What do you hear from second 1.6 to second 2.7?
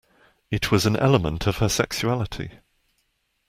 sexuality.